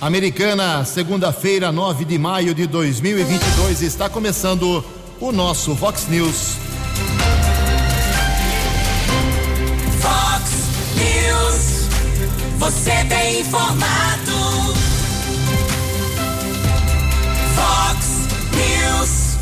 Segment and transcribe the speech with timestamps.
[0.00, 4.82] Americana, segunda-feira, 9 de maio de 2022, está começando
[5.20, 6.56] o nosso Vox News.
[10.00, 10.50] Vox
[10.96, 11.88] News,
[12.56, 14.74] você tem informado.
[17.54, 18.06] Vox
[18.56, 19.36] News.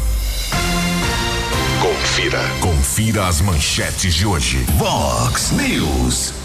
[1.81, 4.67] Confira, confira as manchetes de hoje.
[4.77, 6.38] Vox News.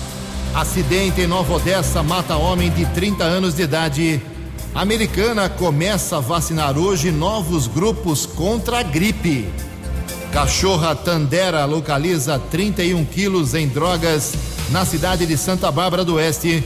[0.54, 4.21] Acidente em Nova Odessa mata homem de 30 anos de idade.
[4.75, 9.49] Americana começa a vacinar hoje novos grupos contra a gripe.
[10.31, 14.35] Cachorra Tandera localiza 31 quilos em drogas
[14.70, 16.63] na cidade de Santa Bárbara do Oeste.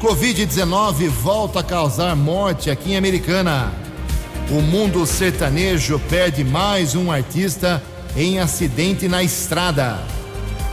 [0.00, 3.70] Covid-19 volta a causar morte aqui em Americana.
[4.50, 7.82] O mundo sertanejo perde mais um artista
[8.16, 10.02] em acidente na estrada.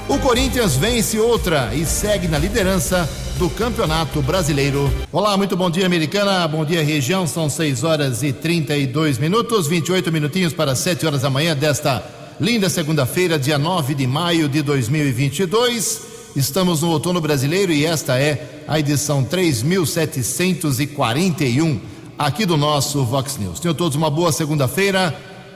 [0.08, 4.94] O Corinthians vence outra e segue na liderança do Campeonato Brasileiro.
[5.12, 6.48] Olá, muito bom dia, Americana.
[6.48, 7.28] Bom dia, região.
[7.28, 12.04] São 6 horas e 32 minutos, 28 minutinhos para 7 horas da manhã desta
[12.40, 16.02] linda segunda-feira, dia 9 de maio de 2022.
[16.36, 21.80] Estamos no outono brasileiro e esta é a edição 3741
[22.18, 23.60] aqui do nosso Vox News.
[23.60, 25.16] Tenham todos uma boa segunda-feira,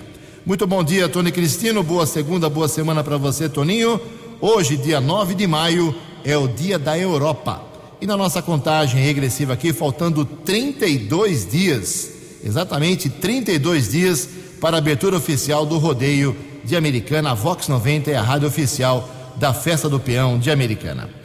[0.47, 1.83] Muito bom dia, Tony Cristino.
[1.83, 4.01] Boa segunda, boa semana para você, Toninho.
[4.41, 7.65] Hoje, dia 9 de maio, é o dia da Europa.
[8.01, 12.11] E na nossa contagem regressiva aqui, faltando 32 dias,
[12.45, 14.29] exatamente 32 dias
[14.61, 17.33] para a abertura oficial do rodeio de Americana.
[17.33, 21.19] A Vox 90 é a rádio oficial da Festa do Peão de Americana.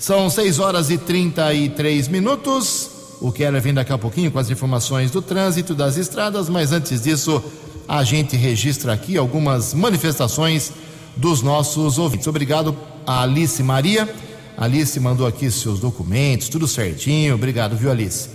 [0.00, 2.88] São 6 horas e 33 minutos.
[3.20, 7.02] O Keller vem daqui a pouquinho com as informações do trânsito das estradas, mas antes
[7.02, 7.44] disso,
[7.86, 10.72] a gente registra aqui algumas manifestações
[11.14, 12.26] dos nossos ouvintes.
[12.26, 12.74] Obrigado
[13.06, 14.08] a Alice Maria.
[14.56, 17.34] Alice mandou aqui seus documentos, tudo certinho.
[17.34, 18.30] Obrigado, viu, Alice?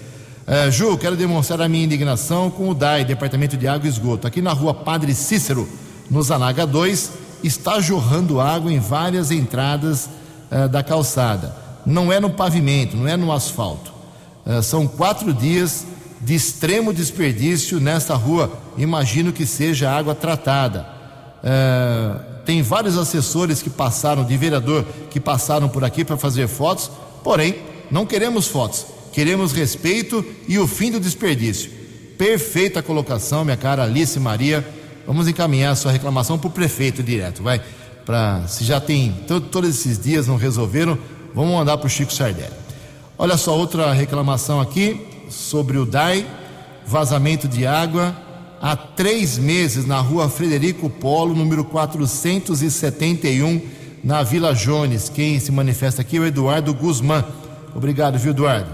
[0.47, 4.27] Uh, Ju, quero demonstrar a minha indignação com o DAI, Departamento de Água e Esgoto.
[4.27, 5.67] Aqui na rua Padre Cícero,
[6.11, 7.11] no Zanaga 2,
[7.43, 10.07] está jorrando água em várias entradas
[10.51, 11.55] uh, da calçada.
[11.85, 13.93] Não é no pavimento, não é no asfalto.
[14.45, 15.85] Uh, são quatro dias
[16.21, 18.51] de extremo desperdício nesta rua.
[18.77, 20.87] Imagino que seja água tratada.
[21.43, 26.91] Uh, tem vários assessores que passaram, de vereador, que passaram por aqui para fazer fotos,
[27.23, 27.55] porém,
[27.89, 31.71] não queremos fotos, queremos respeito e o fim do desperdício.
[32.17, 34.65] Perfeita colocação, minha cara Alice Maria.
[35.05, 37.61] Vamos encaminhar a sua reclamação para o prefeito direto, vai
[38.47, 40.97] se já tem todos esses dias não resolveram,
[41.33, 42.53] vamos mandar para o Chico Sardelli.
[43.17, 46.25] Olha só outra reclamação aqui sobre o DAI,
[46.85, 48.15] vazamento de água
[48.61, 53.61] há três meses na rua Frederico Polo, número 471,
[54.03, 55.07] na Vila Jones.
[55.07, 57.23] Quem se manifesta aqui é o Eduardo Guzmán.
[57.75, 58.69] Obrigado, viu, Eduardo?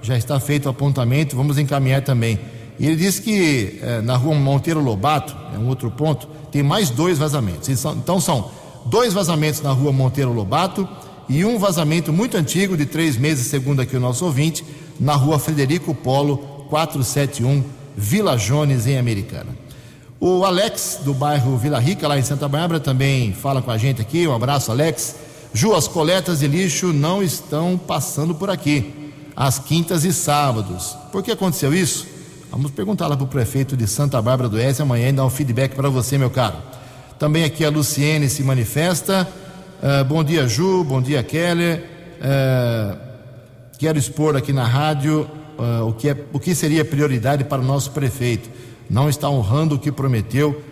[0.00, 2.38] Já está feito o apontamento, vamos encaminhar também.
[2.78, 6.88] E ele disse que eh, na rua Monteiro Lobato, é um outro ponto, tem mais
[6.88, 7.68] dois vazamentos.
[7.68, 8.50] Então são
[8.86, 10.88] dois vazamentos na rua Monteiro Lobato
[11.28, 14.64] e um vazamento muito antigo, de três meses, segundo aqui o nosso ouvinte,
[15.00, 17.64] na rua Frederico Polo, 471,
[17.96, 19.56] Vila Jones, em Americana.
[20.20, 24.00] O Alex, do bairro Vila Rica, lá em Santa Bárbara, também fala com a gente
[24.00, 24.26] aqui.
[24.26, 25.16] Um abraço, Alex.
[25.52, 30.96] Ju, as coletas de lixo não estão passando por aqui, às quintas e sábados.
[31.12, 32.06] Por que aconteceu isso?
[32.50, 35.30] Vamos perguntar lá para o prefeito de Santa Bárbara do Oeste amanhã e dar um
[35.30, 36.56] feedback para você, meu caro.
[37.18, 39.28] Também aqui a Luciene se manifesta.
[39.80, 40.82] Uh, bom dia, Ju.
[40.82, 41.84] Bom dia, Keller.
[42.18, 42.98] Uh,
[43.78, 47.64] quero expor aqui na rádio uh, o, que é, o que seria prioridade para o
[47.64, 48.50] nosso prefeito.
[48.90, 50.62] Não está honrando o que prometeu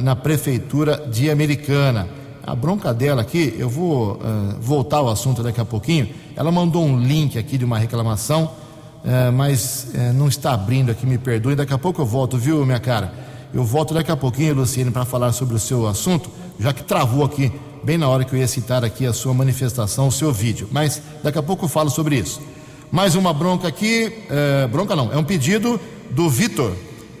[0.00, 2.08] na prefeitura de Americana.
[2.46, 4.18] A bronca dela aqui, eu vou
[4.58, 6.08] voltar ao assunto daqui a pouquinho.
[6.34, 8.52] Ela mandou um link aqui de uma reclamação,
[9.34, 11.56] mas não está abrindo aqui, me perdoe.
[11.56, 13.12] Daqui a pouco eu volto, viu, minha cara?
[13.56, 16.28] Eu volto daqui a pouquinho, Luciene, para falar sobre o seu assunto,
[16.60, 17.50] já que travou aqui,
[17.82, 20.68] bem na hora que eu ia citar aqui a sua manifestação, o seu vídeo.
[20.70, 22.38] Mas daqui a pouco eu falo sobre isso.
[22.92, 25.80] Mais uma bronca aqui, é, bronca não, é um pedido
[26.10, 26.70] do Vitor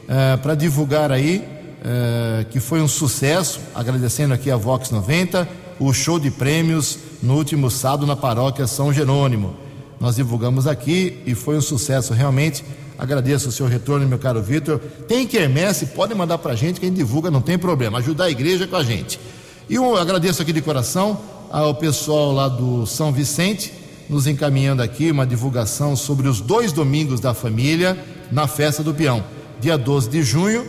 [0.06, 1.42] é, para divulgar aí
[1.82, 5.48] é, que foi um sucesso, agradecendo aqui a Vox 90,
[5.80, 9.56] o show de prêmios no último sábado na paróquia São Jerônimo.
[9.98, 12.62] Nós divulgamos aqui e foi um sucesso realmente.
[12.98, 14.80] Agradeço o seu retorno, meu caro Vitor.
[15.06, 17.98] Tem quermesse, pode mandar para a gente, quem divulga não tem problema.
[17.98, 19.20] Ajudar a igreja com a gente.
[19.68, 21.20] E eu agradeço aqui de coração
[21.50, 23.72] ao pessoal lá do São Vicente,
[24.08, 27.98] nos encaminhando aqui uma divulgação sobre os dois domingos da família
[28.30, 29.24] na festa do peão,
[29.60, 30.66] dia 12 de junho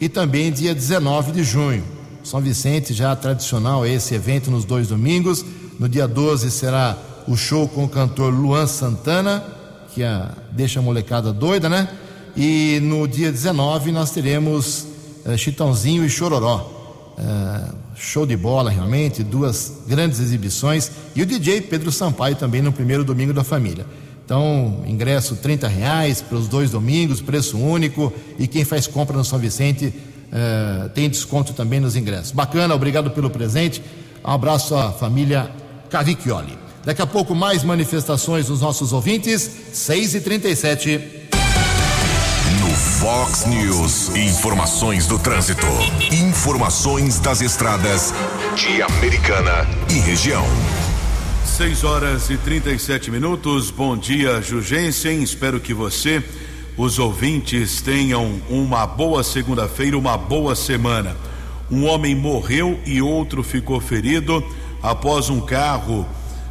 [0.00, 1.84] e também dia 19 de junho.
[2.24, 5.44] São Vicente já tradicional é esse evento nos dois domingos.
[5.78, 6.96] No dia 12 será
[7.26, 9.44] o show com o cantor Luan Santana,
[9.94, 11.88] que a, deixa a molecada doida, né?
[12.36, 14.86] E no dia 19 nós teremos
[15.24, 16.76] é, Chitãozinho e Chororó.
[17.18, 20.90] É, show de bola realmente, duas grandes exibições.
[21.16, 23.84] E o DJ Pedro Sampaio também no primeiro domingo da família.
[24.24, 28.12] Então, ingresso 30 reais para os dois domingos, preço único.
[28.38, 29.92] E quem faz compra no São Vicente
[30.30, 32.32] é, tem desconto também nos ingressos.
[32.32, 33.82] Bacana, obrigado pelo presente.
[34.24, 35.50] Um abraço à família
[35.90, 36.67] Cavicchioli.
[36.88, 40.98] Daqui a pouco mais manifestações dos nossos ouvintes, 6 e 37
[42.62, 45.66] No Fox News, informações do trânsito.
[46.10, 48.14] Informações das estradas
[48.56, 50.42] de Americana e região.
[51.44, 53.70] 6 horas e 37 minutos.
[53.70, 55.22] Bom dia, Jugensen.
[55.22, 56.24] Espero que você,
[56.74, 61.14] os ouvintes, tenham uma boa segunda-feira, uma boa semana.
[61.70, 64.42] Um homem morreu e outro ficou ferido
[64.82, 66.08] após um carro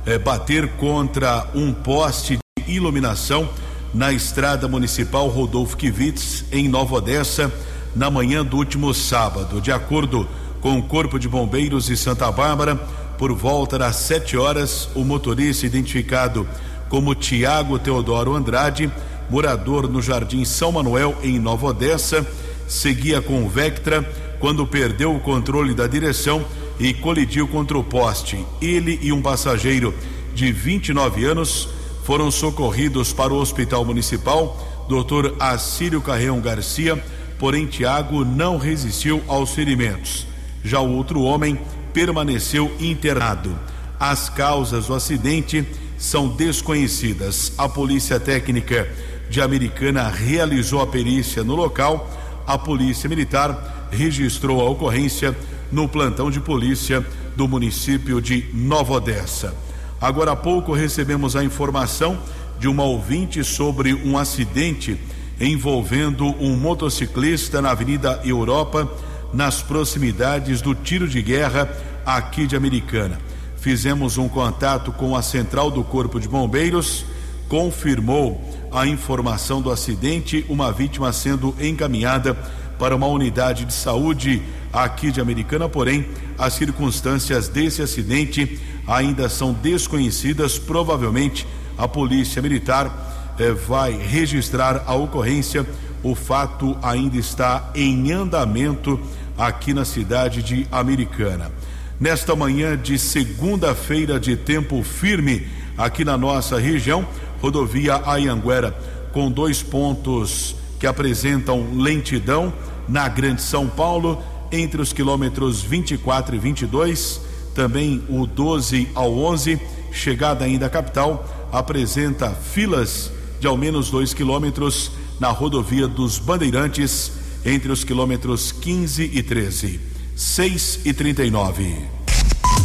[0.08, 3.48] eh, bater contra um poste de iluminação
[3.94, 7.52] na estrada municipal Rodolfo Kivitz, em Nova Odessa,
[7.96, 9.60] na manhã do último sábado.
[9.60, 10.28] De acordo
[10.62, 12.76] com o Corpo de Bombeiros de Santa Bárbara,
[13.18, 16.48] por volta das 7 horas, o motorista identificado
[16.90, 18.92] como Tiago Teodoro Andrade,
[19.30, 22.26] morador no Jardim São Manuel, em Nova Odessa,
[22.68, 24.04] seguia com o Vectra
[24.40, 26.46] quando perdeu o controle da direção
[26.80, 28.46] e colidiu contra o poste.
[28.62, 29.94] Ele e um passageiro
[30.34, 31.70] de 29 anos
[32.04, 35.34] foram socorridos para o Hospital Municipal, Dr.
[35.40, 37.02] Assírio Carreão Garcia,
[37.38, 40.26] porém Tiago não resistiu aos ferimentos.
[40.64, 41.60] Já o outro homem
[41.94, 43.58] permaneceu internado.
[44.00, 45.66] As causas do acidente
[45.98, 47.52] são desconhecidas.
[47.58, 48.88] A Polícia Técnica
[49.30, 52.10] de Americana realizou a perícia no local.
[52.46, 55.36] A Polícia Militar registrou a ocorrência
[55.72, 57.06] no plantão de polícia
[57.36, 59.54] do município de Nova Odessa.
[60.00, 62.20] Agora há pouco recebemos a informação
[62.60, 65.00] de uma ouvinte sobre um acidente
[65.40, 68.90] envolvendo um motociclista na Avenida Europa,
[69.34, 71.70] nas proximidades do tiro de guerra
[72.06, 73.20] aqui de Americana.
[73.58, 77.06] Fizemos um contato com a central do Corpo de Bombeiros,
[77.50, 78.42] confirmou
[78.72, 82.34] a informação do acidente, uma vítima sendo encaminhada
[82.80, 84.42] para uma unidade de saúde
[84.72, 90.58] aqui de Americana, porém, as circunstâncias desse acidente ainda são desconhecidas.
[90.58, 91.48] Provavelmente
[91.78, 95.66] a Polícia Militar eh, vai registrar a ocorrência.
[96.04, 99.00] O fato ainda está em andamento
[99.38, 101.52] aqui na cidade de Americana.
[102.00, 105.48] Nesta manhã de segunda-feira de tempo firme
[105.78, 107.06] aqui na nossa região,
[107.42, 108.76] rodovia Ayanguera,
[109.12, 112.54] com dois pontos que apresentam lentidão
[112.88, 117.22] na Grande São Paulo, entre os quilômetros 24 e 22,
[117.54, 119.60] também o 12 ao 11,
[119.92, 127.12] chegada ainda à capital, apresenta filas de ao menos 2 quilômetros na rodovia dos Bandeirantes,
[127.46, 129.80] entre os quilômetros 15 e 13.
[130.16, 131.76] 6 e 39.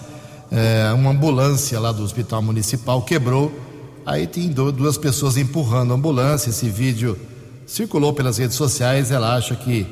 [0.51, 3.51] é, uma ambulância lá do Hospital Municipal quebrou.
[4.05, 6.51] Aí tem du- duas pessoas empurrando a ambulância.
[6.51, 7.17] Esse vídeo
[7.65, 9.09] circulou pelas redes sociais.
[9.11, 9.87] Ela acha que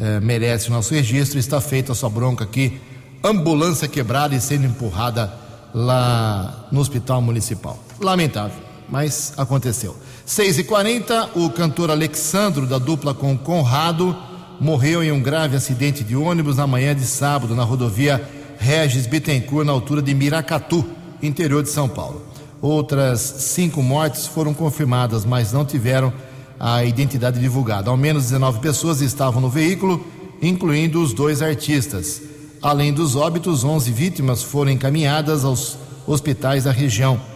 [0.00, 1.38] é, merece o nosso registro.
[1.38, 2.80] Está feita a sua bronca aqui.
[3.22, 5.32] Ambulância quebrada e sendo empurrada
[5.72, 7.78] lá no Hospital Municipal.
[8.00, 9.96] Lamentável, mas aconteceu.
[10.26, 14.14] 6 e 40 o cantor Alexandro, da dupla com Conrado,
[14.60, 18.28] morreu em um grave acidente de ônibus na manhã de sábado na rodovia
[18.58, 20.84] Regis Bittencourt, na altura de Miracatu,
[21.22, 22.26] interior de São Paulo.
[22.60, 26.12] Outras cinco mortes foram confirmadas, mas não tiveram
[26.58, 27.88] a identidade divulgada.
[27.88, 30.04] Ao menos 19 pessoas estavam no veículo,
[30.42, 32.20] incluindo os dois artistas.
[32.60, 37.35] Além dos óbitos, 11 vítimas foram encaminhadas aos hospitais da região.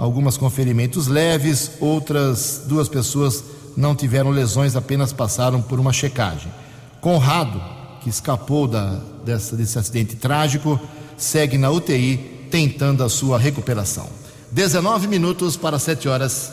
[0.00, 3.44] Algumas com ferimentos leves, outras duas pessoas
[3.76, 6.50] não tiveram lesões, apenas passaram por uma checagem.
[7.02, 7.62] Conrado,
[8.00, 10.80] que escapou da, dessa, desse acidente trágico,
[11.18, 14.08] segue na UTI tentando a sua recuperação.
[14.50, 16.50] 19 minutos para 7 horas.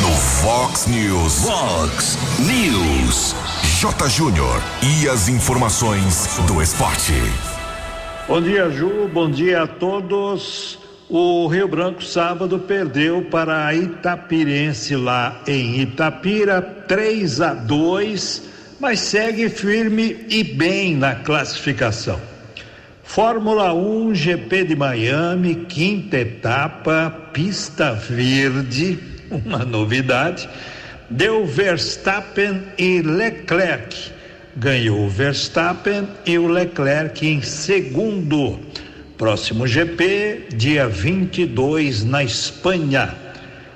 [0.00, 1.40] No Fox News.
[1.40, 3.34] Fox News.
[3.80, 4.08] J.
[4.08, 4.62] Júnior.
[4.80, 7.12] E as informações do esporte.
[8.28, 9.10] Bom dia, Ju.
[9.12, 10.81] Bom dia a todos.
[11.14, 18.44] O Rio Branco sábado perdeu para a Itapirense lá em Itapira, 3 a 2,
[18.80, 22.18] mas segue firme e bem na classificação.
[23.04, 28.98] Fórmula 1 GP de Miami, quinta etapa, pista verde,
[29.30, 30.48] uma novidade.
[31.10, 34.12] Deu Verstappen e Leclerc.
[34.56, 38.58] Ganhou Verstappen e o Leclerc em segundo.
[39.22, 43.14] Próximo GP, dia 22 na Espanha.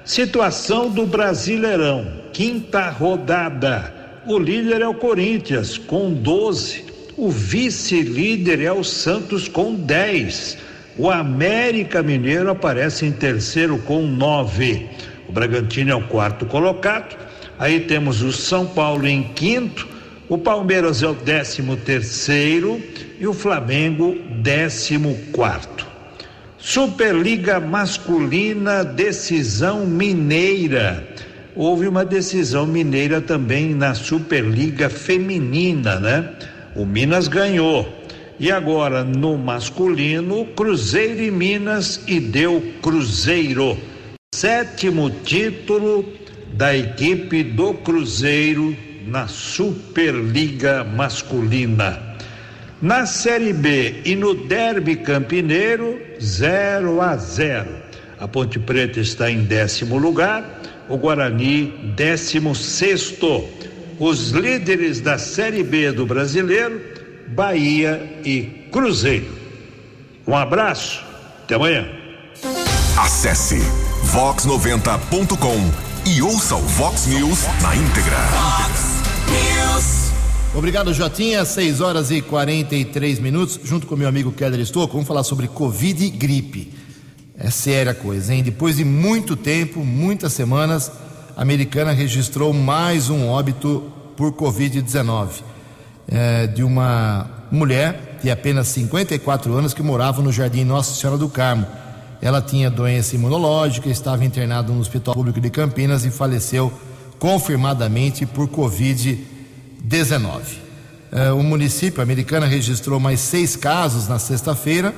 [0.04, 3.94] Situação do Brasileirão, quinta rodada.
[4.26, 6.86] O líder é o Corinthians com 12.
[7.16, 10.58] O vice-líder é o Santos com 10.
[10.98, 14.84] O América Mineiro aparece em terceiro com 9.
[15.28, 17.16] O Bragantino é o quarto colocado.
[17.56, 19.86] Aí temos o São Paulo em quinto.
[20.28, 22.82] O Palmeiras é o décimo terceiro
[23.20, 25.86] e o Flamengo décimo quarto.
[26.58, 31.06] Superliga masculina, decisão mineira.
[31.54, 36.28] Houve uma decisão mineira também na Superliga feminina, né?
[36.74, 37.88] O Minas ganhou.
[38.40, 43.78] E agora no masculino, Cruzeiro e Minas e deu Cruzeiro.
[44.34, 46.04] Sétimo título
[46.52, 48.76] da equipe do Cruzeiro
[49.06, 52.16] na Superliga masculina.
[52.80, 57.68] Na Série B e no Derby Campineiro, 0 a 0.
[58.18, 63.44] A Ponte Preta está em décimo lugar, o Guarani, décimo sexto.
[63.98, 66.80] Os líderes da Série B do Brasileiro,
[67.28, 69.26] Bahia e Cruzeiro.
[70.26, 71.02] Um abraço,
[71.44, 71.86] até amanhã.
[72.98, 73.58] Acesse
[74.12, 78.16] vox90.com e ouça o Vox News na íntegra.
[78.16, 78.95] Fox
[79.76, 80.12] News.
[80.54, 81.44] Obrigado, Jotinha.
[81.44, 86.04] 6 horas e 43 minutos, junto com meu amigo Keller Estouco, vamos falar sobre Covid
[86.04, 86.72] e gripe.
[87.36, 88.42] É séria a coisa, hein?
[88.42, 90.90] Depois de muito tempo, muitas semanas,
[91.36, 95.42] a americana registrou mais um óbito por Covid-19
[96.08, 101.28] é, de uma mulher de apenas 54 anos que morava no Jardim Nossa Senhora do
[101.28, 101.66] Carmo.
[102.22, 106.72] Ela tinha doença imunológica, estava internada no Hospital Público de Campinas e faleceu
[107.18, 109.35] confirmadamente por Covid-19.
[111.12, 114.94] É, o município americano registrou mais seis casos na sexta-feira.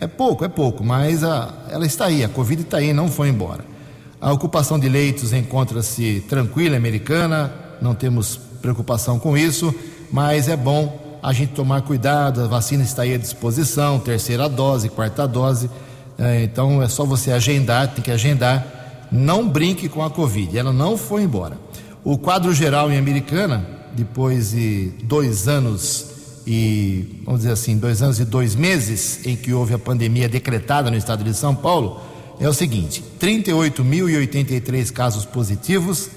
[0.00, 3.28] É pouco, é pouco, mas a, ela está aí, a Covid está aí, não foi
[3.28, 3.64] embora.
[4.20, 9.74] A ocupação de leitos encontra-se tranquila, americana, não temos preocupação com isso,
[10.10, 14.88] mas é bom a gente tomar cuidado, a vacina está aí à disposição, terceira dose,
[14.88, 15.68] quarta dose,
[16.18, 20.72] é, então é só você agendar, tem que agendar, não brinque com a Covid, ela
[20.72, 21.56] não foi embora.
[22.04, 26.06] O quadro geral em Americana, depois de dois anos
[26.46, 30.90] e, vamos dizer assim, dois anos e dois meses em que houve a pandemia decretada
[30.90, 32.00] no estado de São Paulo,
[32.40, 36.08] é o seguinte: 38.083 casos positivos,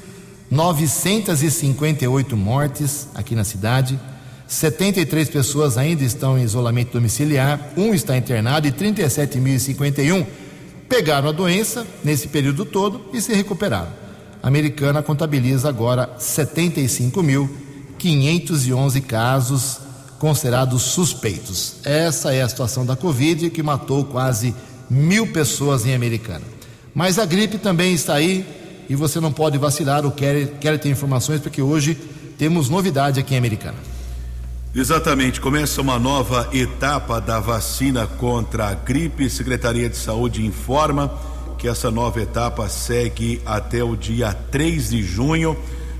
[0.49, 3.99] 958 mortes aqui na cidade,
[4.47, 10.25] 73 pessoas ainda estão em isolamento domiciliar, um está internado e 37.051
[10.87, 13.91] pegaram a doença nesse período todo e se recuperaram.
[14.43, 16.09] A americana contabiliza agora
[18.01, 19.79] 75.511 casos
[20.17, 21.75] considerados suspeitos.
[21.83, 24.53] Essa é a situação da Covid que matou quase
[24.89, 26.45] mil pessoas em Americana.
[26.93, 28.45] Mas a gripe também está aí
[28.89, 30.05] e você não pode vacilar.
[30.05, 31.95] O Kelly, Kelly tem informações porque hoje
[32.37, 33.77] temos novidade aqui em Americana.
[34.73, 39.29] Exatamente, começa uma nova etapa da vacina contra a gripe.
[39.29, 41.11] Secretaria de Saúde informa
[41.57, 45.57] que essa nova etapa segue até o dia 3 de junho.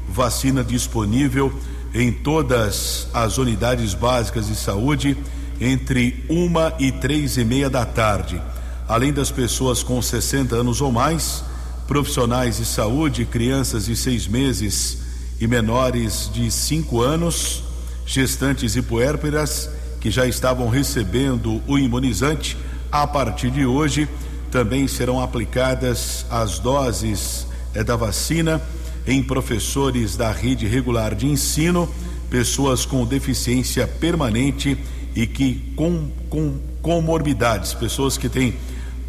[0.07, 1.53] Vacina disponível
[1.93, 5.17] em todas as unidades básicas de saúde
[5.59, 8.41] entre uma e três e meia da tarde.
[8.87, 11.43] Além das pessoas com 60 anos ou mais,
[11.87, 14.99] profissionais de saúde, crianças de seis meses
[15.39, 17.63] e menores de cinco anos,
[18.05, 19.69] gestantes e puérperas
[19.99, 22.57] que já estavam recebendo o imunizante,
[22.91, 24.09] a partir de hoje
[24.49, 28.61] também serão aplicadas as doses eh, da vacina
[29.05, 31.89] em professores da rede regular de ensino,
[32.29, 34.77] pessoas com deficiência permanente
[35.15, 38.55] e que com, com comorbidades, pessoas que têm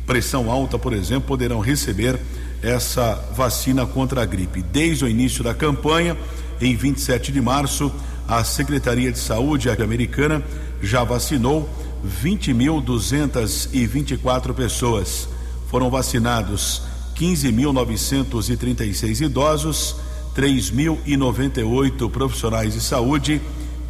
[0.07, 2.19] pressão alta, por exemplo, poderão receber
[2.63, 4.63] essa vacina contra a gripe.
[4.63, 6.17] Desde o início da campanha,
[6.61, 7.91] em 27 de março,
[8.27, 10.43] a Secretaria de Saúde americana
[10.81, 11.69] já vacinou
[12.23, 15.29] 20.224 pessoas.
[15.69, 16.83] Foram vacinados
[17.17, 19.97] 15.936 idosos,
[20.37, 23.41] 3.098 profissionais de saúde,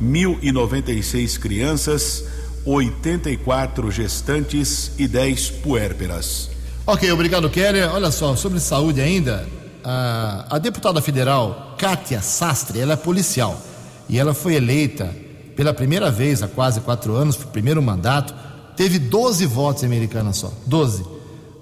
[0.02, 2.24] 1.096 crianças,
[2.64, 6.50] 84 gestantes e 10 puérperas.
[6.86, 7.92] Ok, obrigado, Keller.
[7.92, 9.46] Olha só, sobre saúde ainda,
[9.84, 13.60] a, a deputada federal Kátia Sastre, ela é policial
[14.08, 15.14] e ela foi eleita
[15.56, 18.34] pela primeira vez há quase quatro anos, primeiro mandato,
[18.76, 21.04] teve 12 votos americanos só, 12.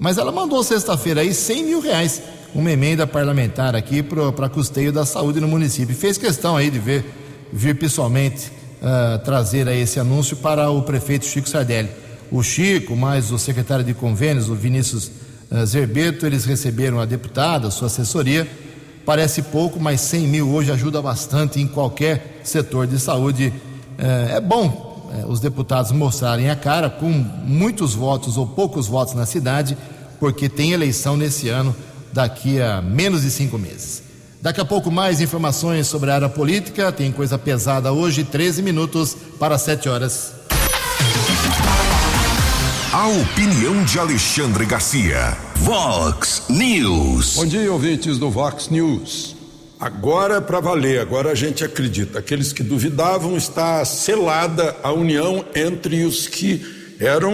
[0.01, 2.23] Mas ela mandou sexta-feira aí 100 mil reais,
[2.55, 5.95] uma emenda parlamentar aqui para custeio da saúde no município.
[5.95, 7.05] Fez questão aí de ver,
[7.53, 11.91] vir pessoalmente uh, trazer aí esse anúncio para o prefeito Chico Sardelli.
[12.33, 15.11] O Chico, mais o secretário de convênios, o Vinícius
[15.51, 18.49] uh, Zerbeto, eles receberam a deputada, sua assessoria.
[19.05, 23.53] Parece pouco, mas 100 mil hoje ajuda bastante em qualquer setor de saúde
[23.99, 29.15] é, é bom é, os deputados mostrarem a cara com muitos votos ou poucos votos
[29.15, 29.77] na cidade,
[30.19, 31.75] porque tem eleição nesse ano,
[32.13, 34.03] daqui a menos de cinco meses.
[34.43, 36.91] Daqui a pouco mais informações sobre a área política.
[36.91, 40.33] Tem coisa pesada hoje, 13 minutos para 7 horas.
[42.93, 45.37] A opinião de Alexandre Garcia.
[45.57, 47.37] Vox News.
[47.37, 49.40] Bom dia, ouvintes do Vox News.
[49.81, 52.19] Agora é para valer, agora a gente acredita.
[52.19, 57.33] Aqueles que duvidavam, está selada a união entre os que eram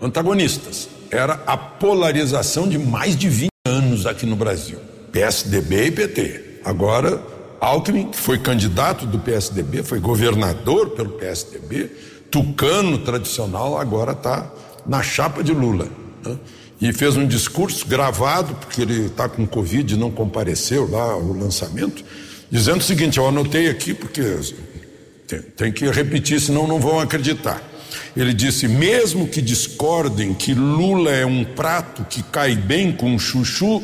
[0.00, 0.88] antagonistas.
[1.10, 4.78] Era a polarização de mais de 20 anos aqui no Brasil.
[5.10, 6.60] PSDB e PT.
[6.64, 7.20] Agora,
[7.60, 11.90] Alckmin, que foi candidato do PSDB, foi governador pelo PSDB,
[12.30, 14.48] tucano tradicional, agora está
[14.86, 15.88] na chapa de Lula.
[16.24, 16.36] Né?
[16.82, 21.32] E fez um discurso gravado, porque ele está com Covid e não compareceu lá ao
[21.32, 22.04] lançamento,
[22.50, 24.20] dizendo o seguinte: eu anotei aqui porque
[25.28, 27.62] tem, tem que repetir, senão não vão acreditar.
[28.16, 33.80] Ele disse: mesmo que discordem que Lula é um prato que cai bem com chuchu,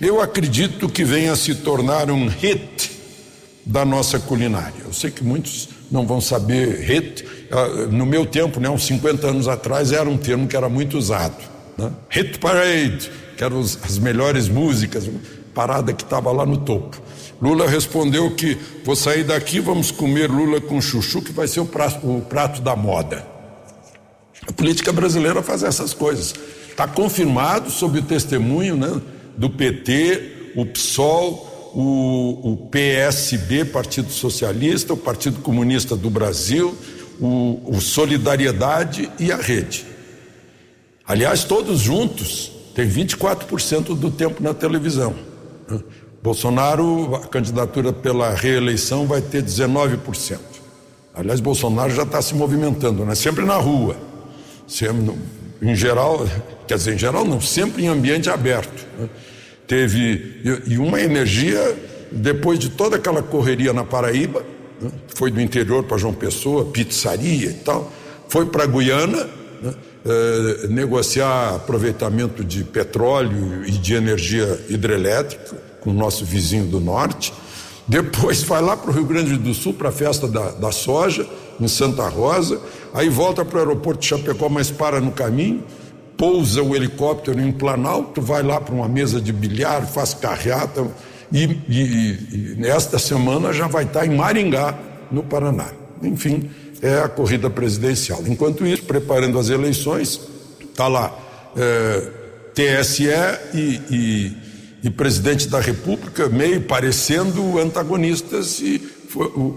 [0.00, 2.90] eu acredito que venha a se tornar um hit
[3.66, 4.82] da nossa culinária.
[4.82, 7.26] Eu sei que muitos não vão saber hit.
[7.50, 10.96] Ah, no meu tempo, né, uns 50 anos atrás, era um termo que era muito
[10.96, 11.51] usado.
[11.82, 11.92] Né?
[12.10, 15.08] Hit Parade, que eram as melhores músicas,
[15.54, 17.00] parada que estava lá no topo.
[17.40, 21.66] Lula respondeu que vou sair daqui, vamos comer Lula com chuchu, que vai ser o
[21.66, 23.26] prato, o prato da moda.
[24.46, 26.34] A política brasileira faz essas coisas.
[26.68, 29.00] Está confirmado sob o testemunho né,
[29.36, 36.76] do PT, o PSOL, o, o, PSB, Partido Socialista, o Partido Comunista do Brasil,
[37.20, 39.91] o, o Solidariedade e a Rede.
[41.06, 45.14] Aliás, todos juntos têm 24% do tempo na televisão.
[46.22, 50.38] Bolsonaro, a candidatura pela reeleição vai ter 19%.
[51.14, 53.14] Aliás, Bolsonaro já está se movimentando, né?
[53.14, 53.96] Sempre na rua.
[54.66, 55.14] Sempre,
[55.60, 56.26] em geral,
[56.66, 58.86] quer dizer, em geral não, sempre em ambiente aberto.
[58.98, 59.08] Né?
[59.66, 61.76] Teve e uma energia
[62.10, 64.44] depois de toda aquela correria na Paraíba,
[64.80, 64.90] né?
[65.14, 67.90] foi do interior para João Pessoa, pizzaria e tal,
[68.28, 69.28] foi para Guiana,
[69.62, 69.74] né?
[70.04, 77.32] Eh, negociar aproveitamento de petróleo e de energia hidrelétrica com o nosso vizinho do norte.
[77.86, 81.24] Depois vai lá para o Rio Grande do Sul para a festa da, da soja,
[81.60, 82.60] em Santa Rosa.
[82.92, 85.62] Aí volta para o aeroporto de Chapecó, mas para no caminho.
[86.16, 90.84] Pousa o helicóptero em Planalto, vai lá para uma mesa de bilhar, faz carreata.
[91.32, 91.78] E, e,
[92.32, 94.76] e nesta semana já vai estar em Maringá,
[95.12, 95.68] no Paraná.
[96.02, 96.50] Enfim,
[96.82, 98.24] é a corrida presidencial.
[98.26, 100.20] Enquanto isso, preparando as eleições,
[100.60, 101.16] está lá
[101.56, 102.10] é,
[102.52, 103.08] TSE
[103.54, 104.36] e, e,
[104.82, 108.82] e, presidente da República meio parecendo antagonistas e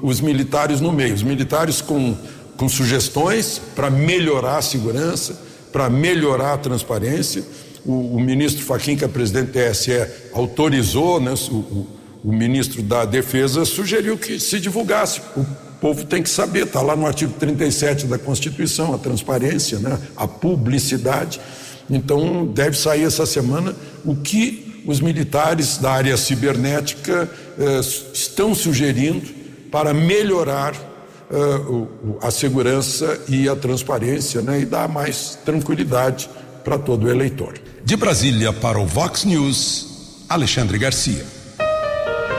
[0.03, 1.15] os militares no meio.
[1.15, 2.15] Os militares com,
[2.57, 7.43] com sugestões para melhorar a segurança, para melhorar a transparência.
[7.83, 11.88] O, o, ministro Faquim, que é presidente do TSE, autorizou, né, o, o,
[12.25, 16.95] o ministro da Defesa sugeriu que se divulgasse o povo tem que saber, está lá
[16.95, 20.00] no artigo 37 da Constituição, a transparência, né?
[20.17, 21.39] a publicidade.
[21.88, 23.71] Então, deve sair essa semana
[24.04, 29.30] o que os militares da área cibernética eh, estão sugerindo
[29.71, 34.62] para melhorar eh, o, a segurança e a transparência né?
[34.62, 36.28] e dar mais tranquilidade
[36.63, 37.60] para todo o eleitor.
[37.84, 41.24] De Brasília para o Vox News, Alexandre Garcia.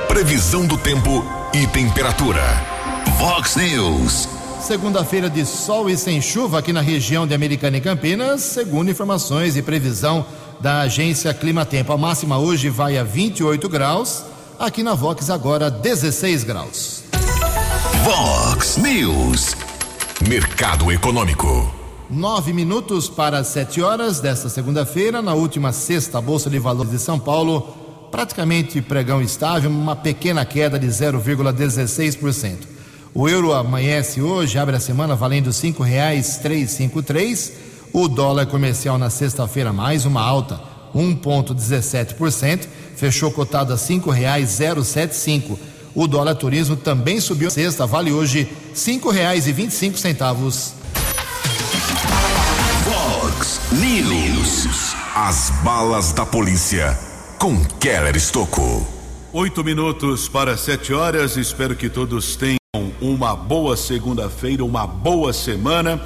[0.09, 2.76] Previsão do tempo e temperatura.
[3.15, 4.29] Fox News.
[4.61, 9.57] Segunda-feira de sol e sem chuva aqui na região de Americana e Campinas, segundo informações
[9.57, 10.27] e previsão
[10.61, 11.93] da agência Climatempo.
[11.93, 14.25] A máxima hoje vai a 28 graus,
[14.59, 17.05] aqui na Vox agora 16 graus.
[18.05, 19.57] Vox News.
[20.29, 21.73] Mercado Econômico.
[22.11, 25.23] Nove minutos para sete horas desta segunda-feira.
[25.23, 27.75] Na última sexta, a Bolsa de Valores de São Paulo,
[28.11, 32.76] praticamente pregão estável, uma pequena queda de 0,16%.
[33.19, 37.53] O euro amanhece hoje, abre a semana valendo cinco reais três.
[37.91, 40.61] O dólar comercial na sexta-feira mais uma alta,
[40.95, 45.59] 1,17%, fechou cotado a cinco reais 075.
[45.95, 50.75] O dólar turismo também subiu sexta, vale hoje cinco reais e vinte e cinco centavos.
[52.85, 54.95] Fox News.
[55.15, 56.95] As balas da polícia
[57.39, 58.87] com Keller Estocou.
[59.33, 61.39] Oito minutos para sete horas.
[61.39, 62.59] Espero que todos tenham
[63.27, 66.01] uma boa segunda-feira, uma boa semana.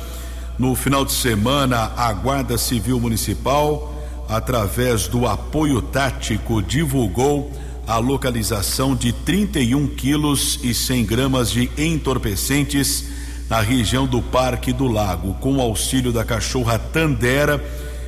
[0.58, 3.94] No final de semana, a Guarda Civil Municipal,
[4.26, 7.52] através do apoio tático, divulgou
[7.86, 13.04] a localização de 31 quilos e 100 gramas de entorpecentes
[13.50, 17.62] na região do Parque do Lago, com o auxílio da cachorra Tandera,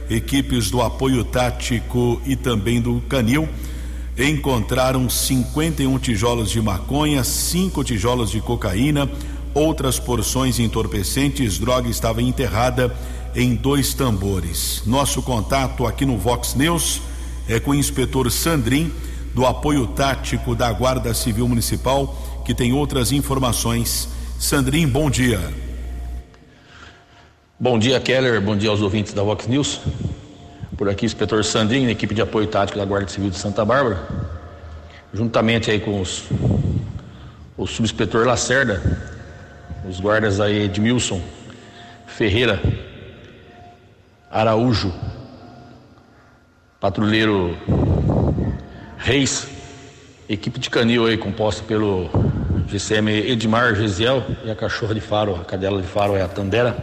[0.09, 3.47] equipes do apoio tático e também do Canil
[4.19, 9.11] encontraram 51 tijolos de maconha, cinco tijolos de cocaína,
[9.55, 12.95] outras porções entorpecentes, droga estava enterrada
[13.35, 14.83] em dois tambores.
[14.87, 17.01] Nosso contato aqui no Vox News
[17.49, 18.93] é com o inspetor Sandrin
[19.35, 24.09] do apoio tático da Guarda Civil Municipal, que tem outras informações.
[24.39, 25.41] Sandrin, bom dia.
[27.59, 28.41] Bom dia, Keller.
[28.41, 29.81] Bom dia aos ouvintes da Vox News.
[30.83, 34.01] Por aqui, inspetor Sandrin, equipe de apoio tático da Guarda Civil de Santa Bárbara,
[35.15, 36.25] juntamente aí com os,
[37.57, 38.83] o subinspetor Lacerda,
[39.89, 41.23] os guardas aí Edmilson
[42.09, 42.61] Ferreira
[44.29, 44.93] Araújo,
[46.81, 47.57] patrulheiro
[48.99, 49.47] Reis,
[50.29, 52.11] equipe de canil aí composta pelo
[52.67, 56.77] GCM Edmar Gesiel e a cachorra de faro, a cadela de faro é a Tandera.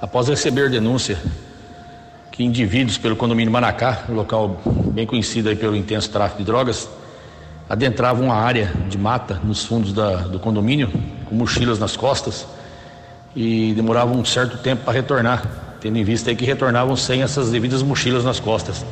[0.00, 1.18] Após receber denúncia
[2.34, 4.60] que indivíduos pelo condomínio Manacá, local
[4.92, 6.88] bem conhecido pelo intenso tráfico de drogas,
[7.68, 10.90] adentravam uma área de mata nos fundos da, do condomínio,
[11.26, 12.44] com mochilas nas costas,
[13.36, 15.46] e demoravam um certo tempo para retornar,
[15.80, 18.84] tendo em vista que retornavam sem essas devidas mochilas nas costas.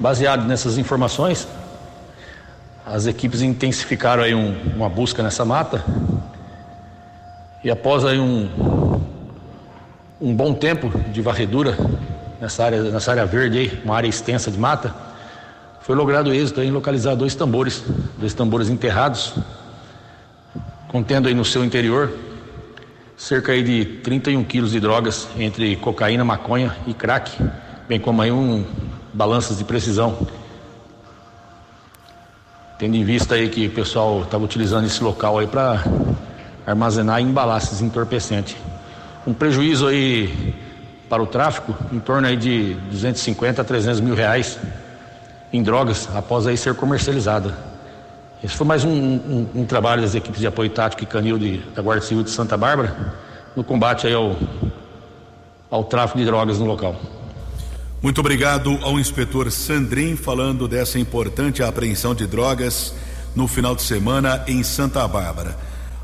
[0.00, 1.46] Baseado nessas informações,
[2.84, 5.84] as equipes intensificaram aí um, uma busca nessa mata
[7.62, 8.48] e após aí um,
[10.20, 11.78] um bom tempo de varredura
[12.40, 14.94] nessa área, nessa área verde aí, uma área extensa de mata,
[15.80, 17.82] foi logrado êxito em localizar dois tambores,
[18.18, 19.34] dois tambores enterrados,
[20.88, 22.12] contendo aí no seu interior
[23.18, 27.32] cerca aí de 31 quilos de drogas entre cocaína, maconha e crack,
[27.88, 28.64] bem como aí um
[29.12, 30.16] balanças de precisão.
[32.78, 35.82] Tendo em vista aí que o pessoal estava utilizando esse local aí para
[36.64, 38.56] armazenar e embalar esses entorpecentes.
[39.26, 40.54] Um prejuízo aí
[41.08, 44.58] para o tráfico em torno aí de 250 a 300 mil reais
[45.52, 47.56] em drogas após aí ser comercializada.
[48.42, 51.58] Esse foi mais um, um, um trabalho das equipes de apoio tático e canil de,
[51.74, 53.14] da Guarda Civil de Santa Bárbara
[53.56, 54.36] no combate aí ao,
[55.70, 56.94] ao tráfico de drogas no local.
[58.00, 62.94] Muito obrigado ao inspetor Sandrin falando dessa importante apreensão de drogas
[63.34, 65.56] no final de semana em Santa Bárbara.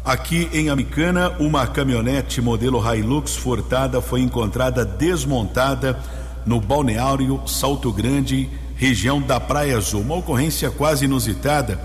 [0.05, 5.99] Aqui em Amicana, uma caminhonete modelo Hilux furtada foi encontrada desmontada
[6.45, 10.03] no balneário Salto Grande, região da Praia Azul.
[10.03, 11.81] Uma ocorrência quase inusitada,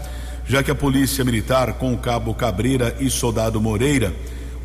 [0.45, 4.13] já que a Polícia Militar, com o cabo Cabreira e soldado Moreira,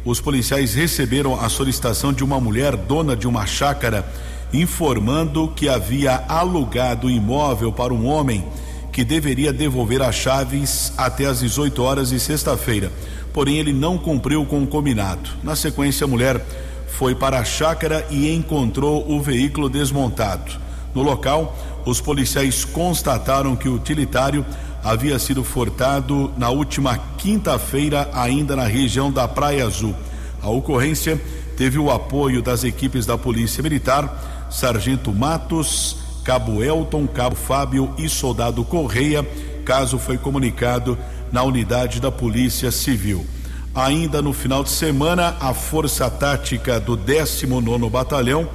[0.04, 4.04] os policiais receberam a solicitação de uma mulher dona de uma chácara
[4.52, 8.44] informando que havia alugado o imóvel para um homem
[8.90, 12.92] que deveria devolver as chaves até às 18 horas de sexta-feira.
[13.34, 15.28] Porém, ele não cumpriu com o combinado.
[15.42, 16.40] Na sequência, a mulher
[16.86, 20.52] foi para a chácara e encontrou o veículo desmontado.
[20.94, 24.46] No local, os policiais constataram que o utilitário
[24.84, 29.94] havia sido furtado na última quinta-feira, ainda na região da Praia Azul.
[30.40, 31.20] A ocorrência
[31.56, 38.08] teve o apoio das equipes da Polícia Militar Sargento Matos, Cabo Elton, Cabo Fábio e
[38.08, 39.26] Soldado Correia.
[39.64, 40.96] Caso foi comunicado
[41.34, 43.26] na unidade da Polícia Civil.
[43.74, 48.48] Ainda no final de semana, a Força Tática do 19 Batalhão,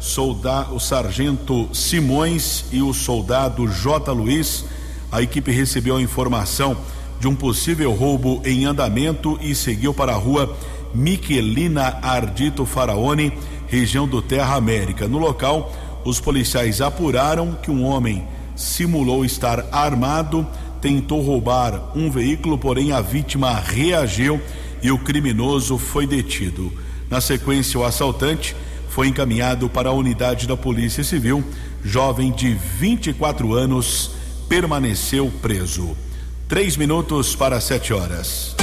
[0.00, 4.10] soldado, o Sargento Simões e o soldado J.
[4.12, 4.64] Luiz,
[5.12, 6.74] a equipe recebeu a informação
[7.20, 10.56] de um possível roubo em andamento e seguiu para a rua
[10.94, 13.30] Miquelina Ardito Faraone
[13.66, 15.06] região do Terra América.
[15.06, 15.70] No local,
[16.02, 20.46] os policiais apuraram que um homem simulou estar armado,
[20.82, 24.40] tentou roubar um veículo, porém a vítima reagiu
[24.82, 26.72] e o criminoso foi detido.
[27.08, 28.56] Na sequência, o assaltante
[28.88, 31.42] foi encaminhado para a unidade da Polícia Civil.
[31.84, 34.10] Jovem de 24 anos
[34.48, 35.96] permaneceu preso.
[36.48, 38.56] Três minutos para sete horas.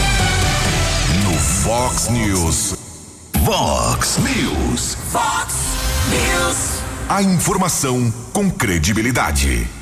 [1.23, 2.75] No Fox News.
[3.45, 4.97] Fox News.
[5.09, 5.55] Fox
[6.11, 6.81] News.
[7.07, 9.78] A informação com credibilidade.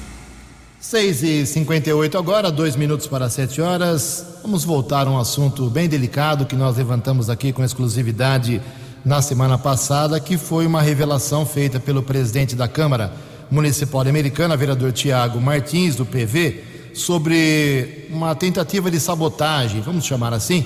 [0.89, 4.25] 6 e 58 agora, dois minutos para sete horas.
[4.41, 8.61] Vamos voltar a um assunto bem delicado que nós levantamos aqui com exclusividade
[9.03, 13.11] na semana passada, que foi uma revelação feita pelo presidente da Câmara
[13.51, 20.65] Municipal Americana, vereador Tiago Martins, do PV, sobre uma tentativa de sabotagem, vamos chamar assim,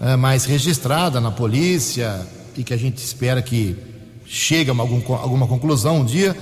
[0.00, 3.76] é, mais registrada na polícia e que a gente espera que
[4.26, 6.36] chegue a algum, alguma conclusão um dia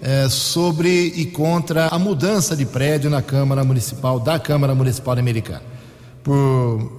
[0.00, 5.62] é, sobre e contra a mudança de prédio na Câmara Municipal, da Câmara Municipal Americana.
[6.22, 6.92] Por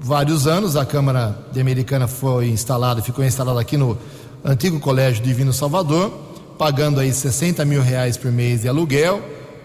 [0.00, 3.98] vários anos, a Câmara de Americana foi instalada, ficou instalada aqui no
[4.44, 6.10] antigo Colégio Divino Salvador,
[6.58, 9.20] pagando aí 60 mil reais por mês de aluguel,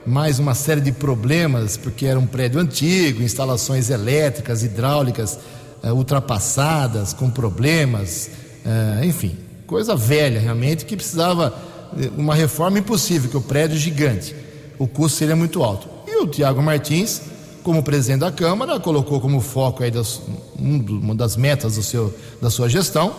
[0.06, 5.40] mais uma série de problemas, porque era um prédio antigo, instalações elétricas, hidráulicas
[5.84, 8.32] é, ultrapassadas, com problemas,
[8.66, 11.54] é, enfim, coisa velha realmente que precisava
[12.18, 14.36] uma reforma impossível, que o prédio é gigante,
[14.78, 15.88] o custo seria muito alto.
[16.08, 17.22] E o Tiago Martins,
[17.64, 20.22] como presidente da Câmara, colocou como foco aí das,
[20.58, 23.16] uma das metas do seu, da sua gestão,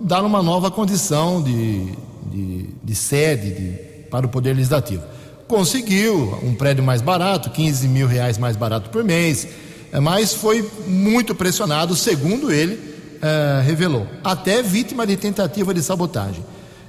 [0.00, 1.92] dar uma nova condição de,
[2.30, 3.70] de, de sede de,
[4.10, 5.02] para o Poder Legislativo.
[5.46, 9.46] Conseguiu um prédio mais barato, 15 mil reais mais barato por mês,
[9.92, 12.78] é, mas foi muito pressionado, segundo ele,
[13.20, 16.44] é, revelou, até vítima de tentativa de sabotagem.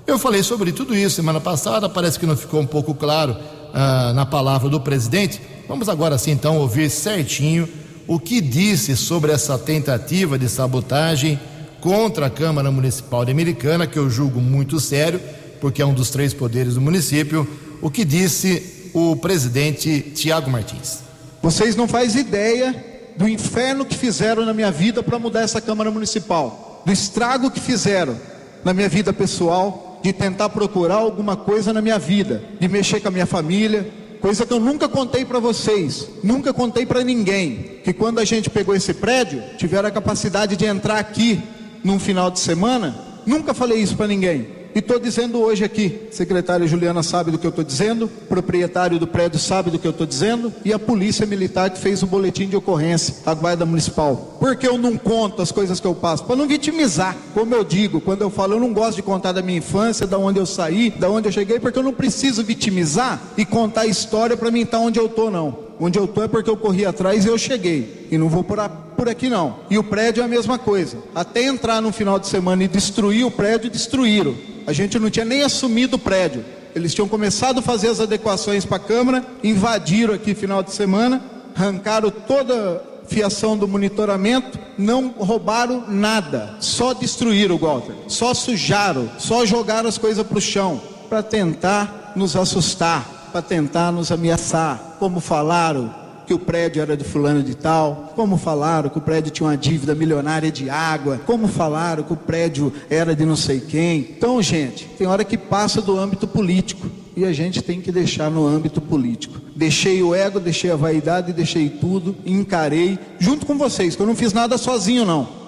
[0.08, 3.36] Eu falei sobre tudo isso semana passada, parece que não ficou um pouco claro
[3.74, 5.41] ah, na palavra do presidente.
[5.68, 7.68] Vamos agora sim então ouvir certinho
[8.08, 11.39] o que disse sobre essa tentativa de sabotagem
[11.82, 15.20] contra a Câmara Municipal de Americana, que eu julgo muito sério,
[15.60, 17.48] porque é um dos três poderes do município,
[17.82, 21.00] o que disse o presidente Tiago Martins.
[21.41, 22.76] Vocês não fazem ideia
[23.18, 27.60] do inferno que fizeram na minha vida para mudar essa Câmara Municipal, do estrago que
[27.60, 28.15] fizeram
[28.63, 33.08] na minha vida pessoal, de tentar procurar alguma coisa na minha vida, de mexer com
[33.08, 33.91] a minha família,
[34.22, 38.48] coisa que eu nunca contei para vocês, nunca contei para ninguém, que quando a gente
[38.48, 41.41] pegou esse prédio, tiveram a capacidade de entrar aqui
[41.84, 44.46] num final de semana, nunca falei isso para ninguém.
[44.76, 49.08] E estou dizendo hoje aqui, secretária Juliana sabe do que eu estou dizendo, proprietário do
[49.08, 52.46] prédio sabe do que eu estou dizendo, e a polícia militar que fez o boletim
[52.46, 54.36] de ocorrência, a guarda municipal.
[54.38, 56.26] Por que eu não conto as coisas que eu passo?
[56.26, 59.42] Para não vitimizar, como eu digo, quando eu falo, eu não gosto de contar da
[59.42, 63.22] minha infância, da onde eu saí, da onde eu cheguei, porque eu não preciso vitimizar
[63.38, 65.58] e contar a história para mim estar onde eu estou, não.
[65.80, 68.10] Onde eu estou é porque eu corri atrás e eu cheguei.
[68.12, 69.56] E não vou por, a, por aqui não.
[69.70, 70.98] E o prédio é a mesma coisa.
[71.16, 74.36] Até entrar no final de semana e destruir o prédio, destruíram.
[74.67, 76.43] A gente não tinha nem assumido o prédio.
[76.75, 81.23] Eles tinham começado a fazer as adequações para a Câmara, invadiram aqui final de semana,
[81.56, 89.45] arrancaram toda a fiação do monitoramento, não roubaram nada, só destruíram, Walter, só sujaram, só
[89.45, 95.21] jogaram as coisas para o chão, para tentar nos assustar, para tentar nos ameaçar, como
[95.21, 99.48] falaram que o prédio era de fulano de tal, como falaram que o prédio tinha
[99.48, 104.00] uma dívida milionária de água, como falaram que o prédio era de não sei quem.
[104.18, 108.30] Então, gente, tem hora que passa do âmbito político e a gente tem que deixar
[108.30, 109.40] no âmbito político.
[109.56, 114.16] Deixei o ego, deixei a vaidade, deixei tudo, encarei junto com vocês, que eu não
[114.16, 115.46] fiz nada sozinho não.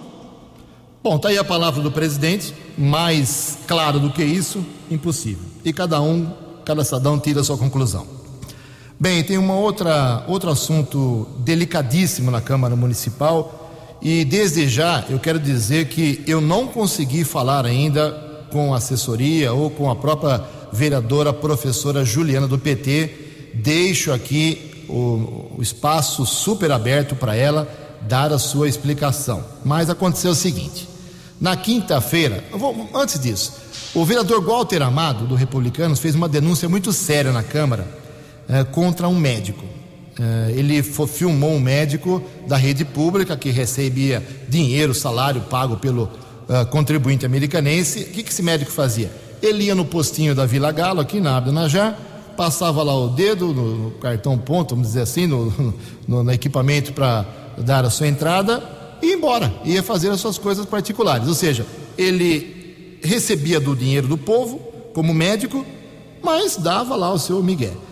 [1.03, 5.43] Bom, tá aí a palavra do presidente, mais claro do que isso, impossível.
[5.63, 6.31] E cada um,
[6.65, 8.16] cada cidadão tira a sua conclusão.
[8.99, 13.69] Bem, tem uma outra outro assunto delicadíssimo na Câmara Municipal
[14.01, 18.09] e desde já eu quero dizer que eu não consegui falar ainda
[18.51, 23.51] com a assessoria ou com a própria vereadora professora Juliana do PT.
[23.53, 27.67] Deixo aqui o, o espaço super aberto para ela
[28.01, 29.43] dar a sua explicação.
[29.63, 30.89] Mas aconteceu o seguinte:
[31.39, 32.43] na quinta-feira,
[32.95, 33.53] antes disso,
[33.93, 38.06] o vereador Walter Amado do Republicanos fez uma denúncia muito séria na Câmara
[38.47, 39.63] é, contra um médico.
[40.19, 46.09] É, ele filmou um médico da rede pública que recebia dinheiro, salário pago pelo
[46.49, 48.01] é, contribuinte americanense.
[48.01, 49.11] O que, que esse médico fazia?
[49.41, 51.95] Ele ia no postinho da Vila Galo, aqui na Abdanajá,
[52.35, 55.51] passava lá o dedo no, cartão ponto, vamos dizer assim, no,
[56.07, 57.25] no, no equipamento para
[57.57, 58.63] dar a sua entrada
[59.01, 61.27] e ir embora, ia fazer as suas coisas particulares.
[61.27, 64.57] Ou seja, ele recebia do dinheiro do povo
[64.95, 65.63] como médico,
[66.23, 67.86] mas dava lá o seu Miguel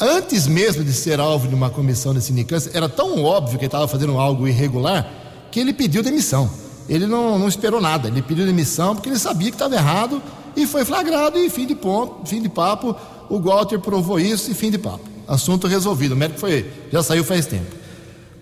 [0.00, 3.66] antes mesmo de ser alvo de uma comissão de sindicância, era tão óbvio que ele
[3.66, 5.08] estava fazendo algo irregular
[5.50, 6.50] que ele pediu demissão.
[6.88, 10.22] ele não, não esperou nada, ele pediu demissão porque ele sabia que estava errado
[10.56, 12.96] e foi flagrado e fim de ponto, fim de papo,
[13.28, 15.04] o Walter provou isso e fim de papo.
[15.28, 17.74] Assunto resolvido, o médico foi, já saiu faz tempo.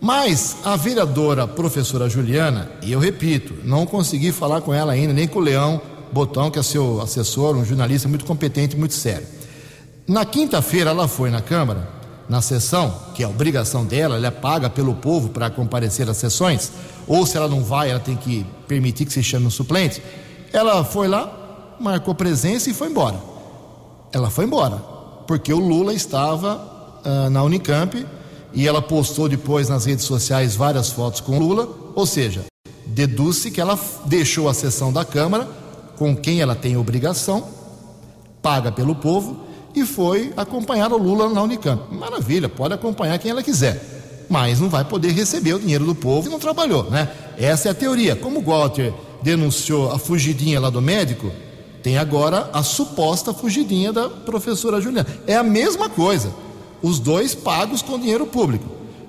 [0.00, 5.26] Mas a vereadora professora Juliana, e eu repito, não consegui falar com ela ainda, nem
[5.26, 5.80] com o Leão
[6.12, 9.26] Botão, que é seu assessor, um jornalista muito competente, muito sério.
[10.06, 11.88] Na quinta-feira ela foi na Câmara,
[12.28, 16.70] na sessão, que é obrigação dela, ela é paga pelo povo para comparecer às sessões,
[17.06, 20.02] ou se ela não vai, ela tem que permitir que se chame um suplente.
[20.52, 23.16] Ela foi lá, marcou presença e foi embora.
[24.12, 24.76] Ela foi embora,
[25.26, 28.06] porque o Lula estava uh, na Unicamp
[28.52, 32.44] e ela postou depois nas redes sociais várias fotos com Lula, ou seja,
[32.84, 35.48] deduz-se que ela deixou a sessão da Câmara
[35.96, 37.48] com quem ela tem obrigação,
[38.42, 41.94] paga pelo povo, e foi acompanhar o Lula na Unicamp.
[41.94, 46.28] Maravilha, pode acompanhar quem ela quiser, mas não vai poder receber o dinheiro do povo
[46.28, 47.08] e não trabalhou, né?
[47.36, 48.14] Essa é a teoria.
[48.14, 51.30] Como o Walter denunciou a fugidinha lá do médico,
[51.82, 55.06] tem agora a suposta fugidinha da professora Juliana.
[55.26, 56.32] É a mesma coisa.
[56.80, 58.66] Os dois pagos com dinheiro público.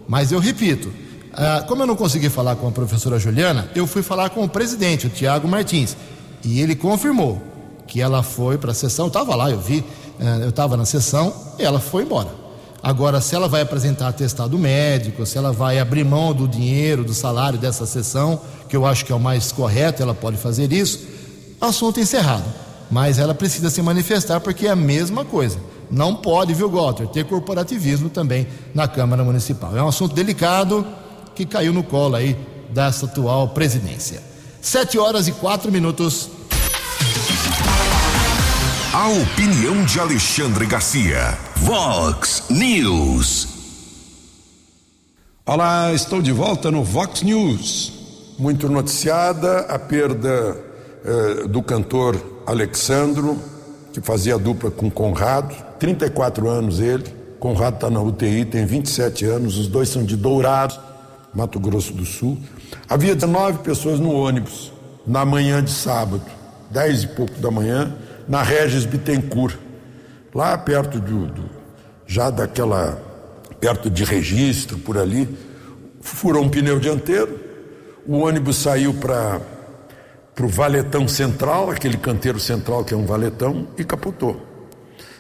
[0.08, 0.92] Mas eu repito,
[1.34, 4.50] ah, como eu não consegui falar com a professora Juliana, eu fui falar com o
[4.50, 5.96] presidente, o Tiago Martins.
[6.44, 7.42] E ele confirmou
[7.88, 9.84] que ela foi para a sessão, estava lá, eu vi,
[10.44, 12.30] eu estava na sessão, ela foi embora.
[12.82, 17.16] Agora, se ela vai apresentar atestado médico, se ela vai abrir mão do dinheiro, do
[17.16, 21.00] salário dessa sessão, que eu acho que é o mais correto, ela pode fazer isso,
[21.60, 22.46] assunto encerrado.
[22.92, 25.58] Mas ela precisa se manifestar porque é a mesma coisa.
[25.90, 29.76] Não pode, viu, Walter, ter corporativismo também na Câmara Municipal.
[29.76, 30.86] É um assunto delicado
[31.34, 32.38] que caiu no colo aí
[32.70, 34.22] dessa atual presidência.
[34.62, 36.30] Sete horas e quatro minutos.
[38.98, 41.38] A opinião de Alexandre Garcia.
[41.58, 43.46] Vox News.
[45.46, 47.92] Olá, estou de volta no Vox News.
[48.40, 50.58] Muito noticiada a perda
[51.04, 52.16] eh, do cantor
[52.48, 53.38] Alexandro,
[53.92, 57.04] que fazia dupla com Conrado, 34 anos ele.
[57.38, 60.80] Conrado está na UTI, tem 27 anos, os dois são de Dourados,
[61.34, 62.38] Mato Grosso do Sul.
[62.88, 64.72] Havia 19 pessoas no ônibus
[65.06, 66.24] na manhã de sábado,
[66.72, 67.94] 10 e pouco da manhã
[68.28, 69.56] na Regis Bittencourt,
[70.34, 71.50] lá perto do, do,
[72.06, 73.02] já daquela,
[73.60, 75.28] perto de registro, por ali,
[76.02, 77.40] furou um pneu dianteiro,
[78.06, 79.42] o ônibus saiu para
[80.40, 84.40] o valetão central, aquele canteiro central que é um valetão, e capotou.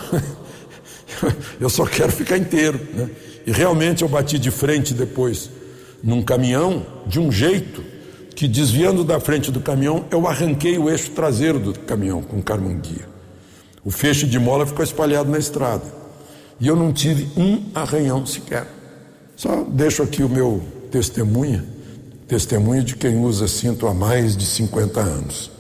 [1.60, 2.80] eu só quero ficar inteiro.
[2.94, 3.10] Né?
[3.46, 5.50] E realmente eu bati de frente depois
[6.04, 7.84] num caminhão, de um jeito
[8.36, 13.08] que desviando da frente do caminhão, eu arranquei o eixo traseiro do caminhão com carmanguia.
[13.84, 15.84] O feixe de mola ficou espalhado na estrada.
[16.60, 18.68] E eu não tive um arranhão sequer.
[19.36, 20.62] Só deixo aqui o meu
[20.92, 21.64] testemunha,
[22.28, 25.52] testemunha de quem usa cinto há mais de 50 anos.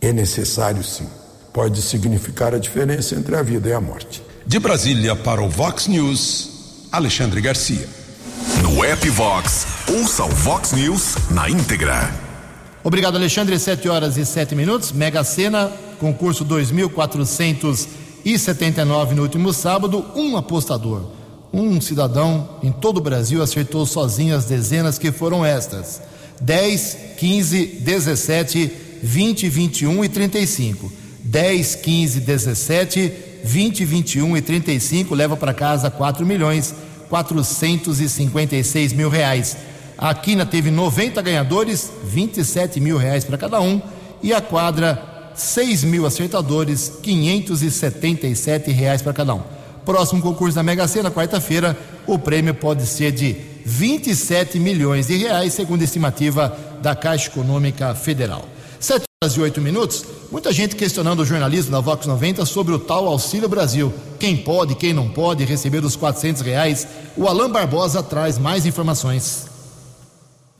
[0.00, 1.06] É necessário sim.
[1.52, 4.22] Pode significar a diferença entre a vida e a morte.
[4.46, 7.88] De Brasília para o Vox News, Alexandre Garcia.
[8.62, 12.12] No app Vox, ouça o Vox News na íntegra.
[12.82, 13.56] Obrigado, Alexandre.
[13.58, 14.92] 7 horas e 7 minutos.
[14.92, 20.04] Mega Sena, concurso 2479 no último sábado.
[20.14, 21.10] Um apostador,
[21.52, 26.00] um cidadão em todo o Brasil acertou sozinho as dezenas que foram estas:
[26.40, 28.72] 10, 15, 17,
[29.04, 30.90] 20, 21 e 35.
[31.22, 33.12] 10, 15, 17,
[33.44, 36.74] 20, 21 e 35 leva para casa 4 milhões
[37.08, 39.56] 456 mil reais.
[39.96, 43.80] A Quina teve 90 ganhadores, 27 mil reais para cada um.
[44.22, 49.42] E a quadra, 6 mil acertadores, 577 reais para cada um.
[49.84, 53.36] Próximo concurso da Mega Sena, quarta-feira, o prêmio pode ser de
[53.66, 58.53] 27 milhões de reais, segundo a estimativa da Caixa Econômica Federal.
[59.24, 60.04] 7 horas e 8 minutos.
[60.30, 63.92] Muita gente questionando o jornalismo da Vox 90 sobre o tal Auxílio Brasil.
[64.18, 66.86] Quem pode, quem não pode receber os 400 reais.
[67.16, 69.46] O Alain Barbosa traz mais informações.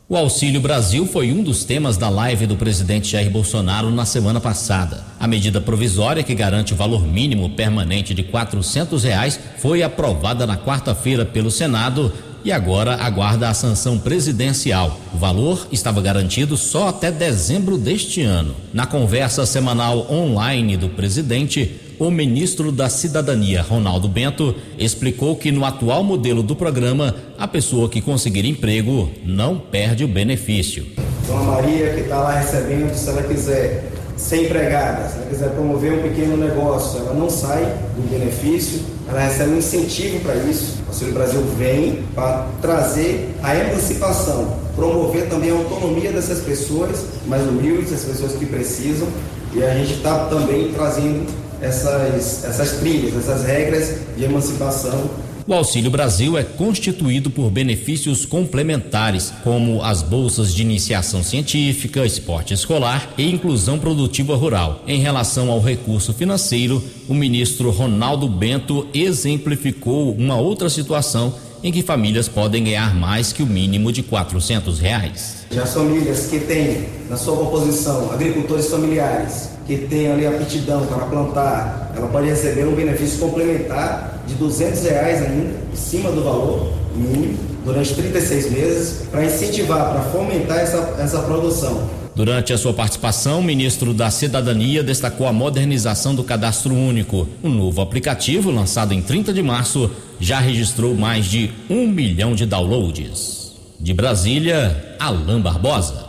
[0.08, 4.40] O Auxílio Brasil foi um dos temas da live do presidente Jair Bolsonaro na semana
[4.40, 5.02] passada.
[5.18, 10.58] A medida provisória que garante o valor mínimo permanente de 400 reais foi aprovada na
[10.58, 12.12] quarta-feira pelo Senado
[12.44, 15.00] e agora aguarda a sanção presidencial.
[15.14, 18.54] O valor estava garantido só até dezembro deste ano.
[18.72, 25.64] Na conversa semanal online do presidente, o ministro da Cidadania, Ronaldo Bento, explicou que no
[25.64, 30.86] atual modelo do programa, a pessoa que conseguir emprego não perde o benefício.
[31.26, 35.92] Dona Maria, que está lá recebendo, se ela quiser ser empregada, se ela quiser promover
[35.94, 37.62] um pequeno negócio, ela não sai
[37.96, 40.78] do benefício, ela recebe um incentivo para isso.
[40.86, 47.42] O Auxílio Brasil vem para trazer a emancipação, promover também a autonomia dessas pessoas mais
[47.46, 49.06] humildes, as pessoas que precisam,
[49.52, 51.26] e a gente está também trazendo
[51.60, 55.10] essas, essas trilhas, essas regras de emancipação
[55.46, 62.54] o Auxílio Brasil é constituído por benefícios complementares, como as bolsas de iniciação científica, esporte
[62.54, 64.82] escolar e inclusão produtiva rural.
[64.86, 71.82] Em relação ao recurso financeiro, o ministro Ronaldo Bento exemplificou uma outra situação em que
[71.82, 75.46] famílias podem ganhar mais que o mínimo de quatrocentos reais.
[75.50, 81.92] As famílias que têm na sua composição agricultores familiares que têm ali aptidão para plantar,
[81.96, 87.38] ela pode receber um benefício complementar de 200 reais ainda, em cima do valor mínimo,
[87.64, 91.88] durante 36 meses, para incentivar, para fomentar essa, essa produção.
[92.14, 97.26] Durante a sua participação, o ministro da Cidadania destacou a modernização do Cadastro Único.
[97.42, 102.46] O novo aplicativo, lançado em 30 de março, já registrou mais de um milhão de
[102.46, 103.52] downloads.
[103.80, 106.06] De Brasília, Alain Barbosa.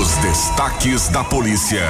[0.00, 1.84] Os destaques da polícia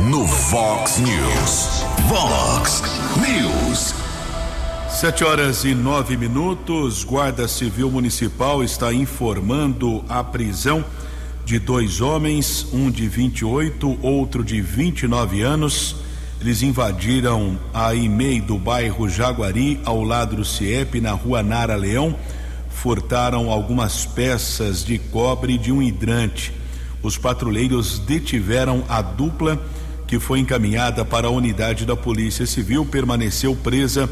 [0.00, 1.84] no Vox News.
[2.08, 2.82] Vox
[3.16, 4.09] News.
[4.90, 7.04] Sete horas e nove minutos.
[7.04, 10.84] Guarda Civil Municipal está informando a prisão
[11.44, 15.96] de dois homens, um de 28, outro de 29 anos.
[16.40, 22.14] Eles invadiram a IMEI do bairro Jaguari, ao lado do CIEP, na rua Nara Leão.
[22.68, 26.52] Furtaram algumas peças de cobre de um hidrante.
[27.02, 29.58] Os patrulheiros detiveram a dupla
[30.06, 34.10] que foi encaminhada para a unidade da Polícia Civil, permaneceu presa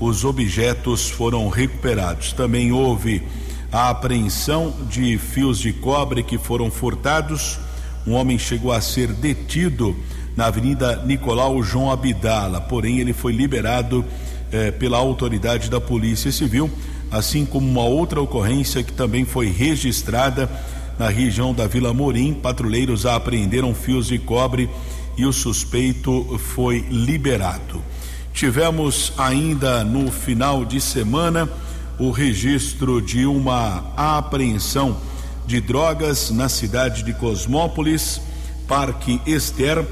[0.00, 2.32] os objetos foram recuperados.
[2.32, 3.22] Também houve
[3.70, 7.58] a apreensão de fios de cobre que foram furtados.
[8.06, 9.94] Um homem chegou a ser detido
[10.34, 14.04] na Avenida Nicolau João Abdala, porém ele foi liberado
[14.50, 16.70] eh, pela autoridade da Polícia Civil,
[17.10, 20.50] assim como uma outra ocorrência que também foi registrada
[20.98, 22.32] na região da Vila Morim.
[22.32, 24.70] Patrulheiros apreenderam fios de cobre
[25.16, 27.82] e o suspeito foi liberado.
[28.32, 31.48] Tivemos ainda no final de semana
[31.98, 34.96] o registro de uma apreensão
[35.46, 38.20] de drogas na cidade de Cosmópolis,
[38.66, 39.84] Parque Ester.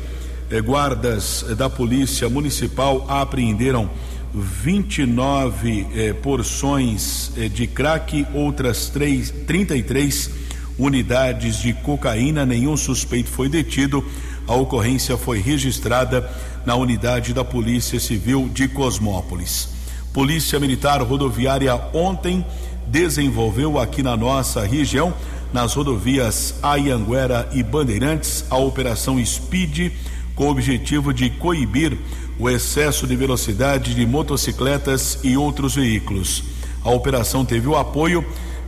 [0.50, 3.90] Eh, guardas da Polícia Municipal apreenderam
[4.32, 10.30] 29 eh, porções eh, de crack, outras 3, 33
[10.78, 12.46] unidades de cocaína.
[12.46, 14.02] Nenhum suspeito foi detido.
[14.48, 16.28] A ocorrência foi registrada
[16.64, 19.68] na unidade da Polícia Civil de Cosmópolis.
[20.10, 22.44] Polícia Militar Rodoviária ontem
[22.86, 25.12] desenvolveu aqui na nossa região,
[25.52, 29.92] nas rodovias Ayanguera e Bandeirantes, a Operação Speed,
[30.34, 31.98] com o objetivo de coibir
[32.38, 36.42] o excesso de velocidade de motocicletas e outros veículos.
[36.82, 38.24] A operação teve o apoio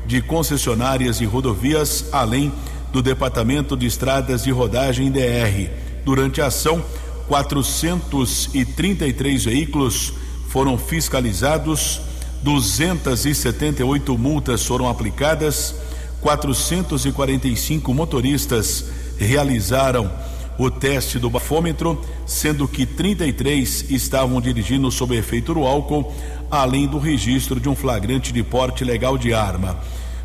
[0.06, 2.52] de concessionárias e rodovias, além
[2.92, 5.70] do Departamento de Estradas de Rodagem DR.
[6.04, 6.84] Durante a ação,
[7.28, 10.12] 433 veículos
[10.48, 12.00] foram fiscalizados,
[12.42, 15.76] 278 multas foram aplicadas,
[16.20, 18.86] 445 motoristas
[19.16, 20.10] realizaram
[20.58, 26.12] o teste do bafômetro, sendo que 33 estavam dirigindo sob efeito do álcool,
[26.50, 29.78] além do registro de um flagrante de porte legal de arma.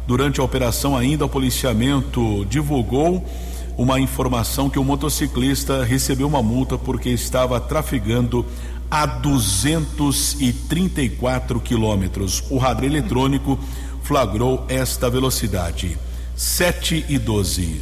[0.07, 3.25] Durante a operação, ainda o policiamento divulgou
[3.77, 8.45] uma informação que o motociclista recebeu uma multa porque estava trafegando
[8.89, 12.41] a 234 quilômetros.
[12.49, 13.59] O radar eletrônico
[14.03, 15.97] flagrou esta velocidade.
[16.35, 17.81] 7 e 12.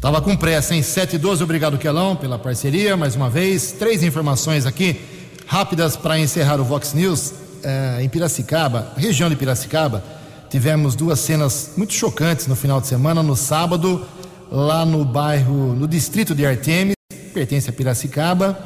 [0.00, 0.82] Tava com pressa, hein?
[0.82, 2.96] 7 e 12, obrigado, Quelão, pela parceria.
[2.96, 5.00] Mais uma vez, três informações aqui,
[5.46, 7.32] rápidas para encerrar o Vox News.
[7.62, 10.04] É, em Piracicaba, região de Piracicaba,
[10.48, 13.22] tivemos duas cenas muito chocantes no final de semana.
[13.22, 14.06] No sábado,
[14.50, 16.94] lá no bairro, no distrito de Artemis,
[17.32, 18.58] pertence a Piracicaba.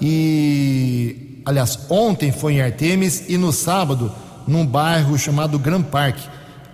[0.00, 4.12] E, aliás, ontem foi em Artemis e no sábado,
[4.46, 6.18] num bairro chamado Grand Park,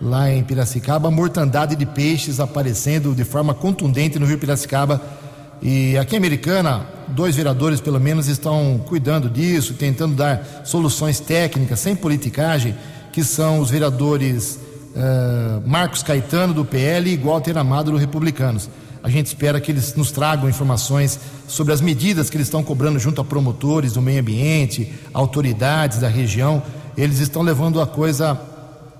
[0.00, 5.00] lá em Piracicaba, mortandade de peixes aparecendo de forma contundente no Rio Piracicaba.
[5.60, 11.80] E aqui em Americana, dois vereadores pelo menos estão cuidando disso, tentando dar soluções técnicas,
[11.80, 12.76] sem politicagem,
[13.12, 14.58] que são os vereadores
[14.94, 18.68] uh, Marcos Caetano, do PL, e Walter Amado, do Republicanos.
[19.02, 22.98] A gente espera que eles nos tragam informações sobre as medidas que eles estão cobrando
[22.98, 26.62] junto a promotores do meio ambiente, autoridades da região.
[26.96, 28.38] Eles estão levando a coisa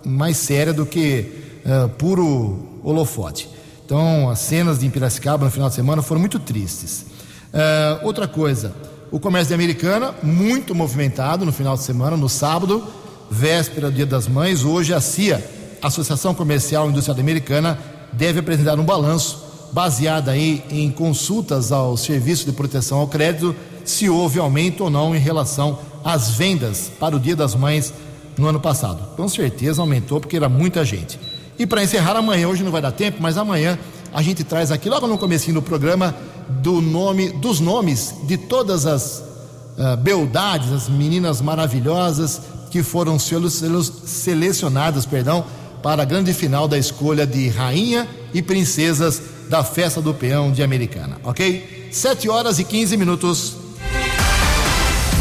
[0.04, 3.48] mais séria do que uh, puro holofote.
[3.84, 7.06] Então, as cenas de Piracicaba no final de semana foram muito tristes.
[7.52, 8.74] Uh, outra coisa,
[9.10, 12.86] o comércio de Americana, muito movimentado no final de semana, no sábado,
[13.30, 14.64] véspera do Dia das Mães.
[14.64, 15.44] Hoje a CIA,
[15.82, 17.78] Associação Comercial Industrial Americana,
[18.12, 23.54] deve apresentar um balanço baseado aí em consultas ao Serviço de Proteção ao Crédito,
[23.84, 27.92] se houve aumento ou não em relação às vendas para o Dia das Mães
[28.36, 29.16] no ano passado.
[29.16, 31.18] Com certeza aumentou porque era muita gente.
[31.58, 33.78] E para encerrar amanhã, hoje não vai dar tempo, mas amanhã
[34.12, 36.14] a gente traz aqui logo no comecinho do programa
[36.48, 39.18] do nome dos nomes de todas as
[39.76, 45.44] uh, beldades, as meninas maravilhosas que foram selecionadas, perdão,
[45.82, 50.62] para a grande final da escolha de rainha e princesas da festa do peão de
[50.62, 51.88] Americana, ok?
[51.90, 53.56] 7 horas e 15 minutos.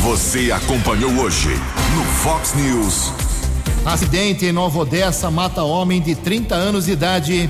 [0.04, 1.50] Você acompanhou hoje
[1.96, 3.12] no Fox News.
[3.86, 7.50] Acidente em Nova Odessa mata homem de 30 anos de idade.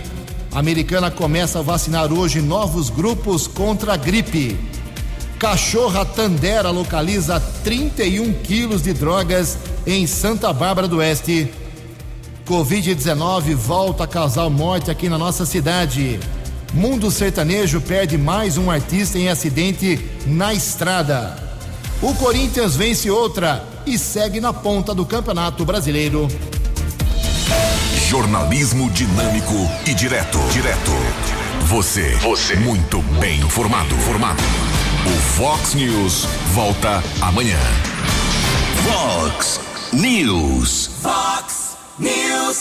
[0.52, 4.58] A americana começa a vacinar hoje novos grupos contra a gripe.
[5.40, 9.58] Cachorra Tandera localiza 31 quilos de drogas
[9.88, 11.50] em Santa Bárbara do Oeste.
[12.46, 16.20] Covid-19 volta a causar morte aqui na nossa cidade.
[16.74, 21.42] Mundo Sertanejo perde mais um artista em acidente na estrada.
[22.02, 26.28] O Corinthians vence outra e segue na ponta do Campeonato Brasileiro.
[28.10, 30.38] Jornalismo dinâmico e direto.
[30.52, 30.92] Direto.
[31.66, 32.16] Você.
[32.18, 32.56] Você.
[32.58, 33.96] Muito bem informado.
[33.98, 34.44] Formado.
[35.06, 37.60] O Fox News volta amanhã.
[38.84, 40.88] Fox News.
[41.02, 42.58] Fox News.